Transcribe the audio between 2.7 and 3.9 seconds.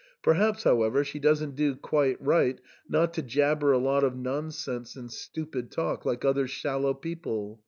not to jabber a